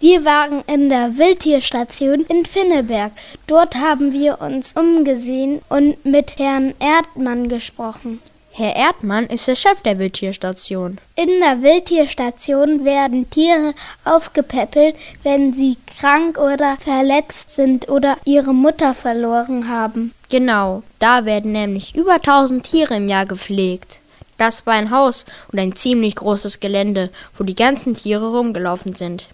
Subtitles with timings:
[0.00, 3.10] Wir waren in der Wildtierstation in Finneberg.
[3.48, 8.20] Dort haben wir uns umgesehen und mit Herrn Erdmann gesprochen.
[8.52, 10.98] Herr Erdmann ist der Chef der Wildtierstation.
[11.16, 13.74] In der Wildtierstation werden Tiere
[14.04, 20.14] aufgepäppelt, wenn sie krank oder verletzt sind oder ihre Mutter verloren haben.
[20.28, 24.00] Genau, da werden nämlich über 1000 Tiere im Jahr gepflegt.
[24.36, 29.26] Das war ein Haus und ein ziemlich großes Gelände, wo die ganzen Tiere rumgelaufen sind.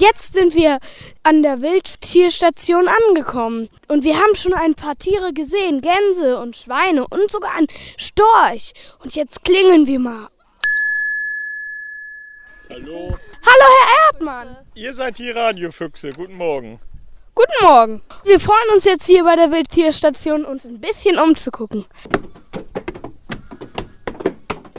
[0.00, 0.78] Jetzt sind wir
[1.24, 7.06] an der Wildtierstation angekommen und wir haben schon ein paar Tiere gesehen, Gänse und Schweine
[7.06, 7.66] und sogar einen
[7.98, 8.72] Storch.
[9.04, 10.28] Und jetzt klingeln wir mal.
[12.70, 13.18] Hallo.
[13.44, 14.56] Hallo, Herr Erdmann.
[14.74, 16.12] Ihr seid die Radiofüchse.
[16.14, 16.80] Guten Morgen.
[17.40, 18.02] Guten Morgen.
[18.24, 21.86] Wir freuen uns jetzt hier bei der Wildtierstation uns ein bisschen umzugucken.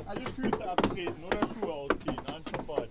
[0.06, 2.16] Alle Füße abtreten oder Schuhe ausziehen.
[2.56, 2.90] Von beiden.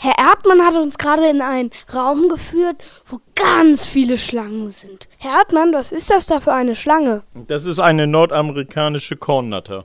[0.00, 5.08] Herr Erdmann hat uns gerade in einen Raum geführt, wo ganz viele Schlangen sind.
[5.20, 7.22] Herr Erdmann, was ist das da für eine Schlange?
[7.34, 9.84] Das ist eine nordamerikanische Kornnatter.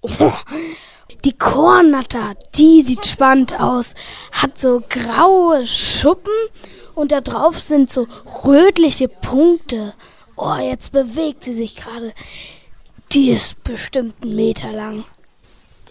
[0.00, 0.32] Oh,
[1.26, 3.94] die Kornnatter, die sieht spannend aus.
[4.32, 6.32] Hat so graue Schuppen
[6.96, 8.08] und da drauf sind so
[8.44, 9.94] rötliche Punkte.
[10.34, 12.12] Oh, jetzt bewegt sie sich gerade.
[13.12, 15.04] Die ist bestimmt einen Meter lang.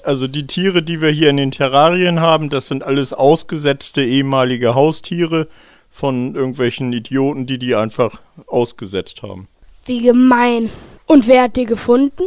[0.03, 4.75] Also die Tiere, die wir hier in den Terrarien haben, das sind alles ausgesetzte ehemalige
[4.75, 5.47] Haustiere
[5.89, 9.47] von irgendwelchen Idioten, die die einfach ausgesetzt haben.
[9.85, 10.69] Wie gemein.
[11.05, 12.23] Und wer hat die gefunden?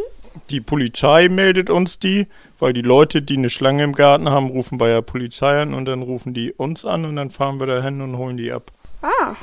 [0.51, 2.27] Die Polizei meldet uns die,
[2.59, 5.85] weil die Leute, die eine Schlange im Garten haben, rufen bei der Polizei an und
[5.85, 8.73] dann rufen die uns an und dann fahren wir da hin und holen die ab.
[9.03, 9.35] Ah.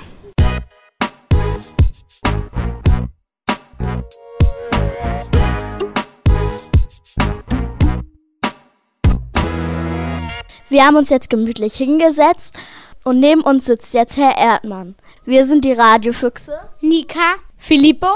[10.68, 12.58] Wir haben uns jetzt gemütlich hingesetzt
[13.04, 14.96] und neben uns sitzt jetzt Herr Erdmann.
[15.24, 16.58] Wir sind die Radiofüchse.
[16.82, 18.08] Nika, Filippo?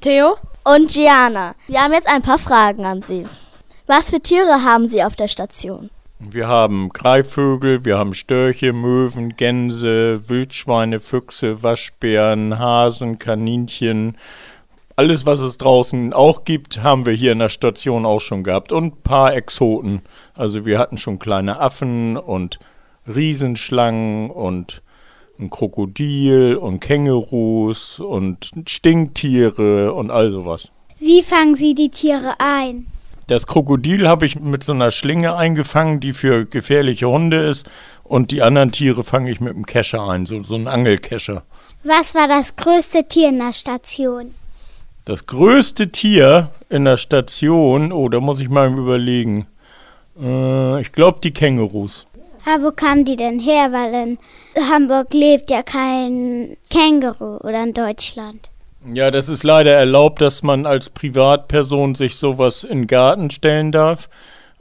[0.00, 0.36] Theo?
[0.74, 1.54] Und Gianna.
[1.66, 3.24] Wir haben jetzt ein paar Fragen an Sie.
[3.86, 5.88] Was für Tiere haben Sie auf der Station?
[6.18, 14.18] Wir haben Greifvögel, wir haben Störche, Möwen, Gänse, Wildschweine, Füchse, Waschbären, Hasen, Kaninchen.
[14.94, 18.70] Alles, was es draußen auch gibt, haben wir hier in der Station auch schon gehabt.
[18.70, 20.02] Und ein paar Exoten.
[20.34, 22.58] Also wir hatten schon kleine Affen und
[23.06, 24.82] Riesenschlangen und
[25.38, 30.70] ein Krokodil und Kängurus und Stinktiere und all sowas.
[30.98, 32.86] wie fangen Sie die Tiere ein?
[33.28, 37.68] Das Krokodil habe ich mit so einer Schlinge eingefangen, die für gefährliche Hunde ist.
[38.02, 41.42] Und die anderen Tiere fange ich mit einem Kescher ein, so, so ein Angelkescher.
[41.84, 44.34] Was war das größte Tier in der Station?
[45.04, 49.46] Das größte Tier in der Station, oh, da muss ich mal überlegen.
[50.18, 52.07] Äh, ich glaube die Kängurus.
[52.48, 53.72] Aber wo kamen die denn her?
[53.72, 54.18] Weil in
[54.70, 58.50] Hamburg lebt ja kein Känguru oder in Deutschland.
[58.92, 63.72] Ja, das ist leider erlaubt, dass man als Privatperson sich sowas in den Garten stellen
[63.72, 64.08] darf.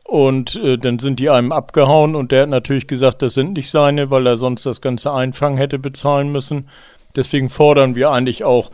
[0.03, 3.69] Und äh, dann sind die einem abgehauen und der hat natürlich gesagt, das sind nicht
[3.69, 6.69] seine, weil er sonst das ganze Einfangen hätte bezahlen müssen.
[7.15, 8.71] Deswegen fordern wir eigentlich auch,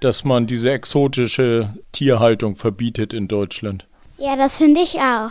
[0.00, 3.86] dass man diese exotische Tierhaltung verbietet in Deutschland.
[4.18, 5.30] Ja, das finde ich auch.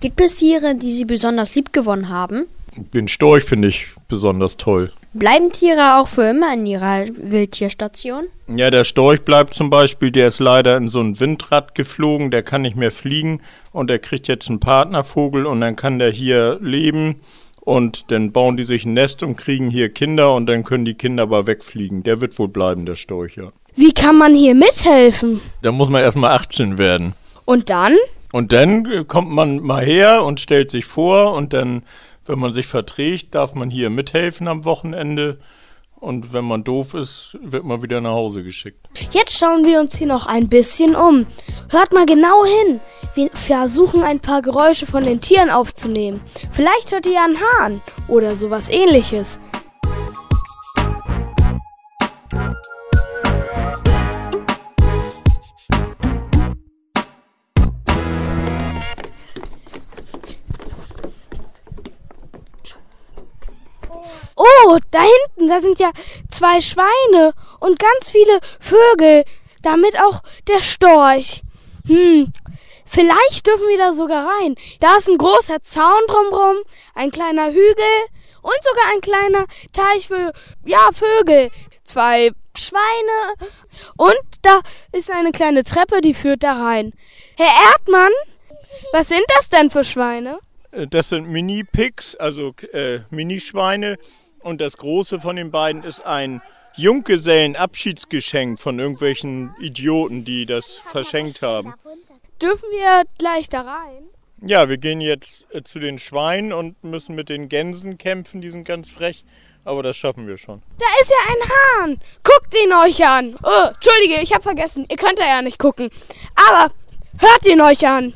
[0.00, 2.46] Gibt es Tiere, die Sie besonders lieb gewonnen haben?
[2.76, 4.92] Den Storch finde ich besonders toll.
[5.12, 8.26] Bleiben Tiere auch für immer in Ihrer Wildtierstation?
[8.48, 12.42] Ja, der Storch bleibt zum Beispiel, der ist leider in so ein Windrad geflogen, der
[12.42, 13.40] kann nicht mehr fliegen
[13.72, 17.16] und der kriegt jetzt einen Partnervogel und dann kann der hier leben
[17.60, 20.94] und dann bauen die sich ein Nest und kriegen hier Kinder und dann können die
[20.94, 22.02] Kinder aber wegfliegen.
[22.02, 23.52] Der wird wohl bleiben, der Storch, ja.
[23.76, 25.40] Wie kann man hier mithelfen?
[25.62, 27.14] Da muss man erstmal 18 werden.
[27.44, 27.96] Und dann?
[28.32, 31.82] Und dann kommt man mal her und stellt sich vor und dann,
[32.30, 35.40] wenn man sich verträgt, darf man hier mithelfen am Wochenende.
[35.96, 38.88] Und wenn man doof ist, wird man wieder nach Hause geschickt.
[39.12, 41.26] Jetzt schauen wir uns hier noch ein bisschen um.
[41.68, 42.80] Hört mal genau hin.
[43.14, 46.22] Wir versuchen ein paar Geräusche von den Tieren aufzunehmen.
[46.52, 49.40] Vielleicht hört ihr einen Hahn oder sowas ähnliches.
[64.70, 65.90] Oh, da hinten, da sind ja
[66.30, 69.24] zwei Schweine und ganz viele Vögel.
[69.62, 71.42] Damit auch der Storch.
[71.88, 72.32] Hm,
[72.86, 74.54] vielleicht dürfen wir da sogar rein.
[74.78, 76.56] Da ist ein großer Zaun drumrum,
[76.94, 77.94] ein kleiner Hügel
[78.42, 80.32] und sogar ein kleiner Teich für,
[80.64, 81.50] ja, Vögel.
[81.82, 83.34] Zwei Schweine.
[83.96, 84.60] Und da
[84.92, 86.92] ist eine kleine Treppe, die führt da rein.
[87.36, 88.12] Herr Erdmann,
[88.92, 90.38] was sind das denn für Schweine?
[90.90, 93.98] Das sind Mini-Pigs, also äh, Minischweine.
[94.42, 96.42] Und das große von den beiden ist ein
[96.76, 101.74] Junggesellen-Abschiedsgeschenk von irgendwelchen Idioten, die das verschenkt haben.
[102.40, 104.04] Dürfen wir gleich da rein?
[104.42, 108.48] Ja, wir gehen jetzt äh, zu den Schweinen und müssen mit den Gänsen kämpfen, die
[108.48, 109.24] sind ganz frech.
[109.64, 110.62] Aber das schaffen wir schon.
[110.78, 112.00] Da ist ja ein Hahn.
[112.22, 113.36] Guckt ihn euch an.
[113.42, 114.86] Oh, Entschuldige, ich habe vergessen.
[114.88, 115.90] Ihr könnt da ja nicht gucken.
[116.34, 116.72] Aber
[117.18, 118.14] hört ihn euch an.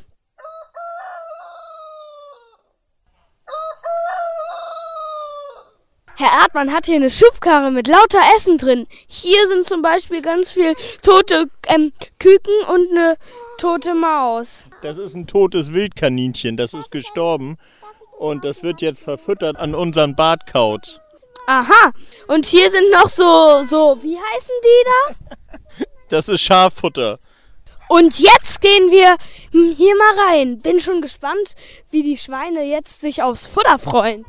[6.24, 8.86] Herr Erdmann hat hier eine Schubkarre mit lauter Essen drin.
[9.06, 13.18] Hier sind zum Beispiel ganz viel tote ähm, Küken und eine
[13.58, 14.66] tote Maus.
[14.80, 17.58] Das ist ein totes Wildkaninchen, das ist gestorben.
[18.18, 20.98] Und das wird jetzt verfüttert an unseren Bartkauz.
[21.46, 21.92] Aha.
[22.28, 25.84] Und hier sind noch so, so, wie heißen die da?
[26.08, 27.18] Das ist Schaffutter.
[27.88, 29.16] Und jetzt gehen wir
[29.50, 30.60] hm, hier mal rein.
[30.60, 31.54] Bin schon gespannt,
[31.90, 34.24] wie die Schweine jetzt sich aufs Futter freuen.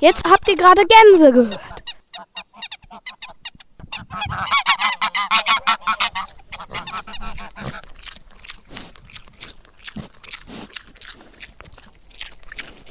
[0.00, 1.60] Jetzt habt ihr gerade Gänse gehört.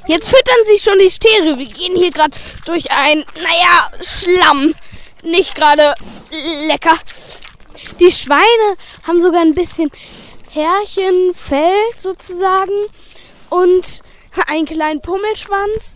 [0.06, 1.58] Jetzt füttern sie schon die Stiere.
[1.58, 4.74] Wir gehen hier gerade durch ein, naja, Schlamm.
[5.22, 5.94] Nicht gerade
[6.66, 6.96] lecker.
[7.98, 9.90] Die Schweine haben sogar ein bisschen
[10.56, 12.86] Härchenfell sozusagen
[13.50, 14.00] und
[14.46, 15.94] einen kleinen Pummelschwanz.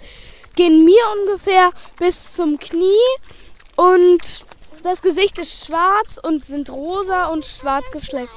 [0.55, 2.85] Gehen mir ungefähr bis zum Knie
[3.77, 4.45] und
[4.83, 8.33] das Gesicht ist schwarz und sind rosa und schwarz gefleckt.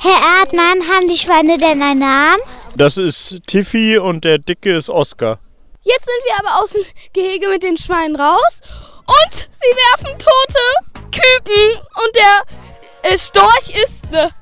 [0.00, 2.42] Herr Erdmann, haben die Schweine denn einen Namen?
[2.76, 5.38] Das ist Tiffy und der Dicke ist Oscar.
[5.82, 8.60] Jetzt sind wir aber aus dem Gehege mit den Schweinen raus
[9.06, 14.41] und sie werfen tote Küken und der Storch isst sie.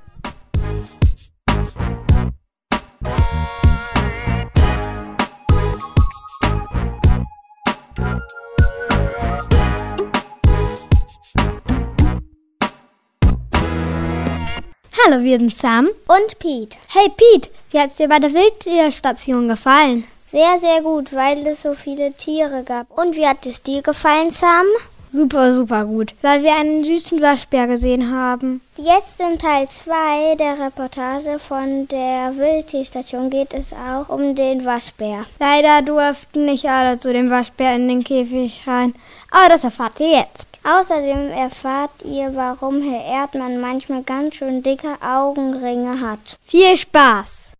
[15.06, 15.88] Hallo, wir sind Sam.
[16.06, 16.79] Und Pete.
[16.88, 20.05] Hey Pete, wie hat's dir bei der Wildtierstation gefallen?
[20.26, 22.91] Sehr, sehr gut, weil es so viele Tiere gab.
[22.97, 24.67] Und wie hat es dir gefallen, Sam?
[25.12, 28.61] Super, super gut, weil wir einen süßen Waschbär gesehen haben.
[28.77, 35.25] Jetzt im Teil 2 der Reportage von der Wildtierstation geht es auch um den Waschbär.
[35.41, 38.95] Leider durften nicht alle zu dem Waschbär in den Käfig rein,
[39.33, 40.47] aber das erfahrt ihr jetzt.
[40.62, 46.39] Außerdem erfahrt ihr, warum Herr Erdmann manchmal ganz schön dicke Augenringe hat.
[46.45, 47.55] Viel Spaß!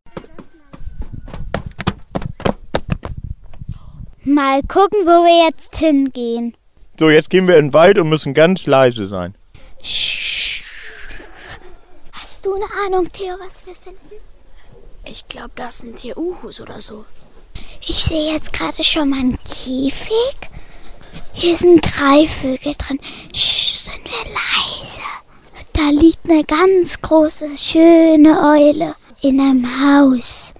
[4.23, 6.55] Mal gucken, wo wir jetzt hingehen.
[7.01, 9.35] So, jetzt gehen wir in den Wald und müssen ganz leise sein.
[12.13, 14.23] Hast du eine Ahnung, Theo, was wir finden?
[15.07, 17.07] Ich glaube, das sind hier Uhus oder so.
[17.81, 20.37] Ich sehe jetzt gerade schon mal einen Käfig.
[21.33, 23.01] Hier sind drei Vögel drin.
[23.35, 25.01] Sch, sind wir leise.
[25.73, 30.53] Da liegt eine ganz große, schöne Eule in einem Haus.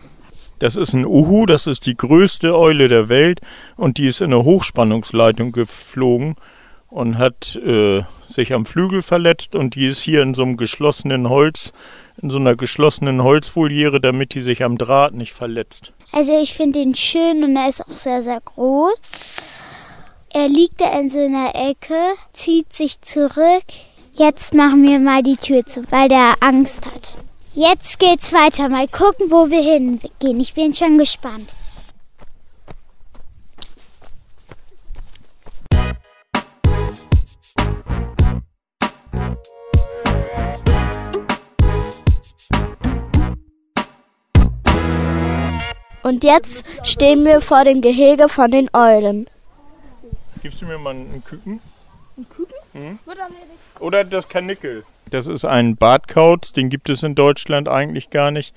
[0.61, 3.41] Das ist ein Uhu, das ist die größte Eule der Welt
[3.81, 6.35] und die ist in eine Hochspannungsleitung geflogen
[6.89, 11.31] und hat äh, sich am Flügel verletzt und die ist hier in so einem geschlossenen
[11.31, 11.73] Holz,
[12.21, 15.95] in so einer geschlossenen Holzvoliere, damit die sich am Draht nicht verletzt.
[16.13, 19.01] Also ich finde ihn schön und er ist auch sehr, sehr groß.
[20.33, 21.97] Er liegt da in so einer Ecke,
[22.35, 23.65] zieht sich zurück.
[24.13, 27.17] Jetzt machen wir mal die Tür zu, weil der Angst hat.
[27.55, 28.69] Jetzt geht's weiter.
[28.69, 30.41] Mal gucken, wo wir hingehen.
[30.41, 31.55] Ich bin schon gespannt.
[46.03, 49.29] Und jetzt stehen wir vor dem Gehege von den Eulen.
[50.43, 51.61] Gibst du mir mal einen Küken?
[52.17, 52.55] Ein Küken?
[52.73, 52.99] Mhm.
[53.81, 54.85] Oder das Kanickel.
[55.11, 58.55] Das ist ein Bartkauz, den gibt es in Deutschland eigentlich gar nicht.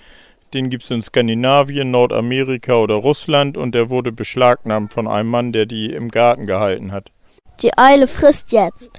[0.54, 5.52] Den gibt es in Skandinavien, Nordamerika oder Russland und der wurde beschlagnahmt von einem Mann,
[5.52, 7.12] der die im Garten gehalten hat.
[7.62, 8.92] Die Eule frisst jetzt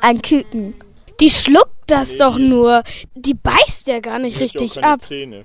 [0.00, 0.74] ein Küken.
[1.20, 2.82] Die schluckt das doch nur.
[3.14, 5.00] Die beißt ja gar nicht richtig keine ab.
[5.02, 5.44] Zähne.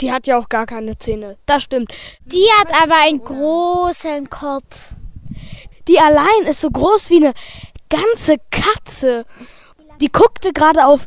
[0.00, 1.36] Die hat ja auch gar keine Zähne.
[1.46, 1.92] Das stimmt.
[2.26, 4.92] Die hat aber einen großen Kopf.
[5.88, 7.34] Die allein ist so groß wie eine
[7.88, 9.24] ganze Katze.
[10.00, 11.06] Die guckte gerade auf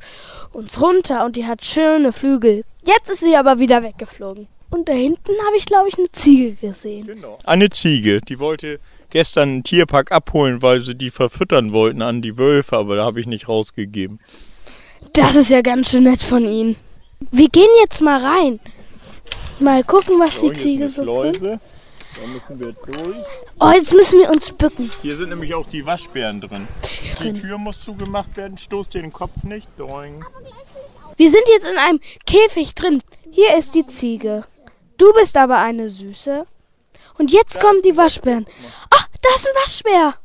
[0.52, 2.64] uns runter und die hat schöne Flügel.
[2.84, 4.48] Jetzt ist sie aber wieder weggeflogen.
[4.70, 7.06] Und da hinten habe ich, glaube ich, eine Ziege gesehen.
[7.06, 7.38] Genau.
[7.46, 8.80] Eine Ziege, die wollte
[9.12, 13.20] gestern einen Tierpark abholen, weil sie die verfüttern wollten an die Wölfe, aber da habe
[13.20, 14.20] ich nicht rausgegeben.
[15.14, 16.76] Das ist ja ganz schön nett von Ihnen.
[17.32, 18.60] Wir gehen jetzt mal rein.
[19.60, 21.60] Mal gucken, was So, die Ziege so findet.
[22.16, 23.18] Da müssen wir durch.
[23.60, 24.90] Oh, jetzt müssen wir uns bücken.
[25.02, 26.68] Hier sind nämlich auch die Waschbären drin.
[27.24, 29.68] Die Tür muss zugemacht werden, stoß dir den Kopf nicht.
[29.78, 30.26] Doing.
[31.18, 33.02] Wir sind jetzt in einem Käfig drin.
[33.30, 34.44] Hier ist die Ziege.
[34.98, 36.46] Du bist aber eine Süße.
[37.18, 38.46] Und jetzt kommen die Waschbären.
[38.90, 40.16] Ach, da ist ein Waschbär.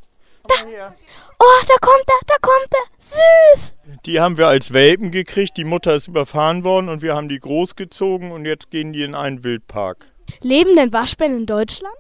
[1.39, 2.87] Oh, da kommt er, da kommt er.
[2.99, 3.75] Süß.
[4.07, 5.57] Die haben wir als Welpen gekriegt.
[5.57, 9.15] Die Mutter ist überfahren worden und wir haben die großgezogen und jetzt gehen die in
[9.15, 10.09] einen Wildpark.
[10.41, 11.95] Leben denn Waschbären in Deutschland?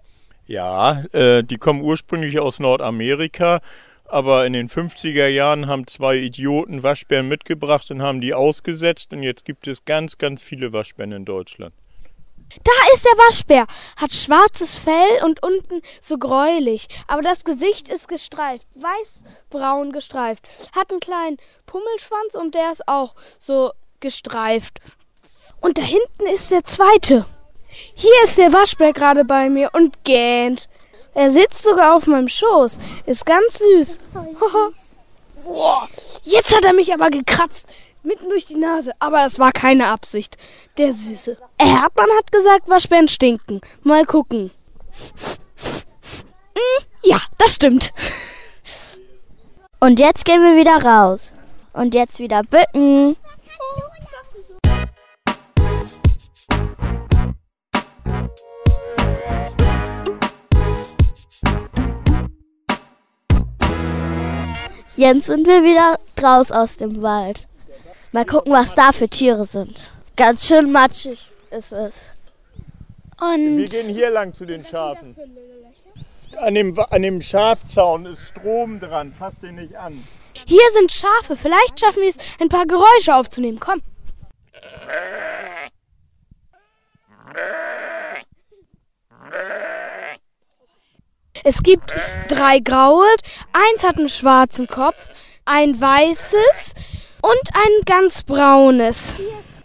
[0.47, 3.61] Ja, äh, die kommen ursprünglich aus Nordamerika,
[4.05, 9.23] aber in den 50er Jahren haben zwei Idioten Waschbären mitgebracht und haben die ausgesetzt und
[9.23, 11.75] jetzt gibt es ganz, ganz viele Waschbären in Deutschland.
[12.65, 13.67] Da ist der Waschbär.
[13.97, 16.89] Hat schwarzes Fell und unten so gräulich.
[17.07, 18.67] Aber das Gesicht ist gestreift.
[18.75, 20.47] Weiß-braun gestreift.
[20.75, 24.81] Hat einen kleinen Pummelschwanz und der ist auch so gestreift.
[25.61, 27.27] Und da hinten ist der zweite.
[27.95, 30.69] Hier ist der Waschbär gerade bei mir und gähnt.
[31.15, 32.79] Er sitzt sogar auf meinem Schoß.
[33.07, 33.99] Ist ganz süß.
[35.45, 35.89] Boah,
[36.23, 37.69] jetzt hat er mich aber gekratzt.
[38.07, 38.93] Mitten durch die Nase.
[39.01, 40.37] Aber es war keine Absicht.
[40.79, 41.37] Der Süße.
[41.59, 43.61] Erdmann hat gesagt, Waschbären stinken.
[43.83, 44.53] Mal gucken.
[46.55, 47.93] Hm, ja, das stimmt.
[49.81, 51.33] Und jetzt gehen wir wieder raus.
[51.73, 53.17] Und jetzt wieder bücken.
[64.95, 67.49] Jetzt sind wir wieder draus aus dem Wald.
[68.17, 69.91] Mal gucken, was da für Tiere sind.
[70.17, 72.13] Ganz schön matschig ist es.
[73.21, 75.15] Und Wir gehen hier lang zu den Schafen.
[76.39, 80.03] An dem, an dem Schafzaun ist Strom dran, fass den nicht an.
[80.47, 81.37] Hier sind Schafe.
[81.37, 83.61] Vielleicht schaffen wir es, ein paar Geräusche aufzunehmen.
[83.61, 83.83] Komm.
[91.45, 91.93] Es gibt
[92.29, 93.05] drei graue,
[93.53, 95.11] eins hat einen schwarzen Kopf,
[95.45, 96.73] ein weißes
[97.23, 99.21] und ein ganz braunes.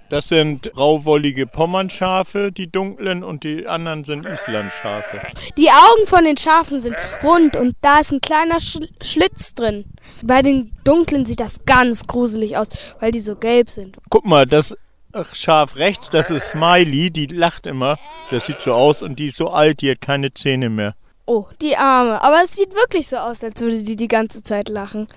[0.10, 5.22] Das sind grauwollige Pommernschafe, die dunklen, und die anderen sind Islandschafe.
[5.58, 9.86] Die Augen von den Schafen sind rund und da ist ein kleiner Sch Schlitz drin.
[10.22, 12.67] Bei den dunklen sieht das ganz gruselig aus,
[13.00, 14.00] weil die so gelb sind.
[14.10, 14.75] Guck mal, das
[15.31, 17.98] Schaf rechts, das ist Smiley, die lacht immer.
[18.31, 20.93] Das sieht so aus und die ist so alt, die hat keine Zähne mehr.
[21.25, 22.22] Oh, die Arme.
[22.22, 25.08] Aber es sieht wirklich so aus, als würde die die ganze Zeit lachen.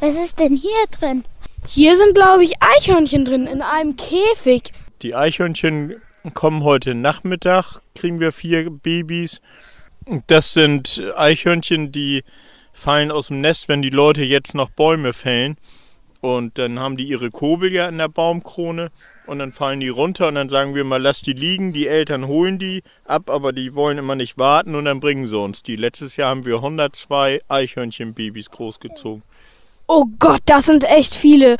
[0.00, 1.24] Was ist denn hier drin?
[1.66, 4.72] Hier sind, glaube ich, Eichhörnchen drin in einem Käfig.
[5.02, 5.96] Die Eichhörnchen
[6.34, 9.40] kommen heute Nachmittag, kriegen wir vier Babys.
[10.26, 12.22] Das sind Eichhörnchen, die
[12.72, 15.56] fallen aus dem Nest, wenn die Leute jetzt noch Bäume fällen.
[16.20, 18.90] Und dann haben die ihre Kobel ja in der Baumkrone
[19.26, 21.72] und dann fallen die runter und dann sagen wir mal, lass die liegen.
[21.72, 25.38] Die Eltern holen die ab, aber die wollen immer nicht warten und dann bringen sie
[25.38, 25.76] uns die.
[25.76, 29.22] Letztes Jahr haben wir 102 Eichhörnchenbabys großgezogen.
[29.88, 31.56] Oh Gott, das sind echt viele.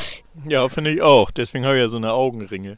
[0.49, 1.30] Ja, finde ich auch.
[1.30, 2.76] Deswegen habe ich ja so eine Augenringe.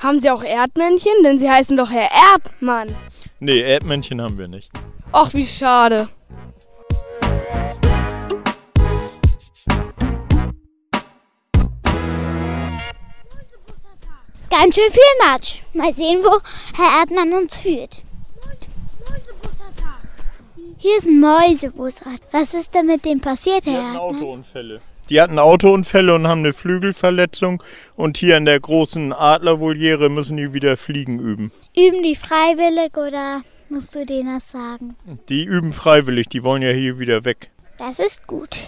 [0.00, 1.12] Haben sie auch Erdmännchen?
[1.24, 2.94] Denn sie heißen doch Herr Erdmann.
[3.40, 4.70] Nee, Erdmännchen haben wir nicht.
[5.10, 6.08] Ach, wie schade.
[14.50, 15.62] Ganz schön viel Matsch.
[15.74, 16.40] Mal sehen, wo
[16.76, 18.02] Herr Erdmann uns führt.
[20.82, 22.22] Hier ist ein Mäusebussard.
[22.32, 24.16] Was ist denn mit dem passiert, Die Herr hatten Erdmann?
[24.22, 24.80] Autounfälle.
[25.10, 27.62] Die hatten Autounfälle und haben eine Flügelverletzung.
[27.96, 31.52] Und hier in der großen Adlervoliere müssen die wieder Fliegen üben.
[31.76, 34.96] Üben die freiwillig oder musst du denen das sagen?
[35.28, 37.50] Die üben freiwillig, die wollen ja hier wieder weg.
[37.76, 38.60] Das ist gut.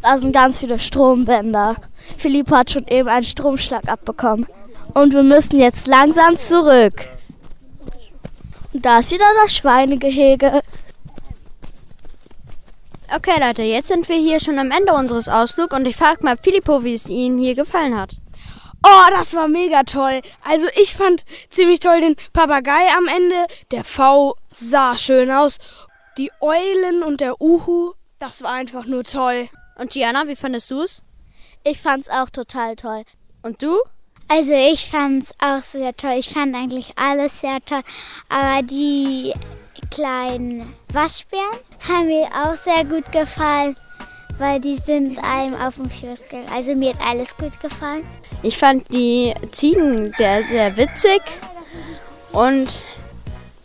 [0.00, 1.74] Da sind ganz viele Strombänder.
[2.18, 4.46] Philipp hat schon eben einen Stromschlag abbekommen.
[4.94, 7.08] Und wir müssen jetzt langsam zurück.
[8.82, 10.60] Und da ist wieder das Schweinegehege.
[13.14, 16.36] Okay, Leute, jetzt sind wir hier schon am Ende unseres Ausflugs und ich frage mal
[16.36, 18.16] Filippo, wie es Ihnen hier gefallen hat.
[18.84, 20.20] Oh, das war mega toll.
[20.42, 23.46] Also ich fand ziemlich toll den Papagei am Ende.
[23.70, 25.58] Der V sah schön aus.
[26.18, 29.48] Die Eulen und der Uhu, das war einfach nur toll.
[29.76, 31.04] Und Gianna, wie fandest du es?
[31.62, 33.04] Ich fand's auch total toll.
[33.42, 33.78] Und du?
[34.34, 36.14] Also ich fand es auch sehr toll.
[36.16, 37.82] Ich fand eigentlich alles sehr toll.
[38.30, 39.34] Aber die
[39.90, 41.44] kleinen Waschbären
[41.86, 43.76] haben mir auch sehr gut gefallen,
[44.38, 46.48] weil die sind einem auf dem Kiosk gegangen.
[46.50, 48.06] Also mir hat alles gut gefallen.
[48.42, 51.20] Ich fand die Ziegen sehr, sehr witzig.
[52.32, 52.72] Und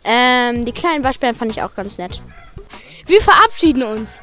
[0.04, 2.20] ähm, die kleinen Waschbären fand ich auch ganz nett.
[3.06, 4.22] Wir verabschieden uns.